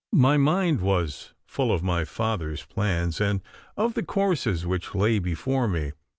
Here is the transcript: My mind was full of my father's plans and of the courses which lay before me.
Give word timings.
My 0.13 0.35
mind 0.35 0.81
was 0.81 1.35
full 1.45 1.71
of 1.71 1.83
my 1.83 2.05
father's 2.05 2.63
plans 2.65 3.21
and 3.21 3.41
of 3.77 3.93
the 3.93 4.01
courses 4.01 4.65
which 4.65 4.95
lay 4.95 5.19
before 5.19 5.67
me. 5.67 5.91